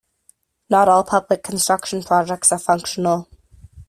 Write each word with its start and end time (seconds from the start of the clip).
Not 0.67 0.87
all 0.87 1.03
public 1.03 1.43
construction 1.43 2.01
projects 2.01 2.51
are 2.51 2.57
functional. 2.57 3.29